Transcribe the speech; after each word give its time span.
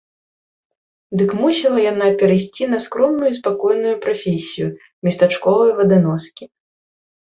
Дык 1.21 1.29
мусіла 1.41 1.79
яна 1.91 2.07
перайсці 2.23 2.63
на 2.73 2.79
скромную 2.87 3.29
і 3.35 3.39
спакойную 3.43 3.95
прафесію 4.09 4.67
местачковай 5.07 5.71
ваданоскі. 5.81 6.55